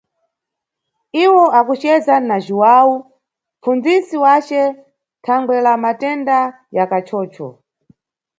[1.23, 4.61] Iwo akuceza na Jhuwawu, mʼpfundzisi wace
[5.25, 6.37] thangwe la matenda
[6.75, 7.47] ya kachocho.